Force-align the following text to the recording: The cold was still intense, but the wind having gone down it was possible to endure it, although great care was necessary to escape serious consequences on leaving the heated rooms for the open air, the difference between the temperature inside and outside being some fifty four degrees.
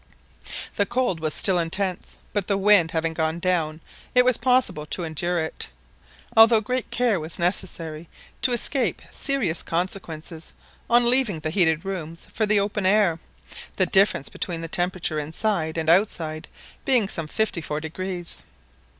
The 0.77 0.87
cold 0.87 1.19
was 1.19 1.31
still 1.31 1.59
intense, 1.59 2.17
but 2.33 2.47
the 2.47 2.57
wind 2.57 2.89
having 2.89 3.13
gone 3.13 3.37
down 3.37 3.81
it 4.15 4.25
was 4.25 4.35
possible 4.35 4.87
to 4.87 5.03
endure 5.03 5.37
it, 5.37 5.67
although 6.35 6.59
great 6.59 6.89
care 6.89 7.19
was 7.19 7.37
necessary 7.37 8.09
to 8.41 8.51
escape 8.51 9.03
serious 9.11 9.61
consequences 9.61 10.53
on 10.89 11.07
leaving 11.07 11.41
the 11.41 11.51
heated 11.51 11.85
rooms 11.85 12.27
for 12.33 12.47
the 12.47 12.59
open 12.59 12.87
air, 12.87 13.19
the 13.77 13.85
difference 13.85 14.27
between 14.29 14.61
the 14.61 14.67
temperature 14.67 15.19
inside 15.19 15.77
and 15.77 15.87
outside 15.87 16.47
being 16.83 17.07
some 17.07 17.27
fifty 17.27 17.61
four 17.61 17.79
degrees. 17.79 18.41